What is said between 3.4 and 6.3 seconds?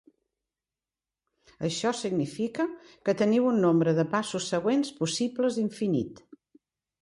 un nombre de passos següents possibles infinit.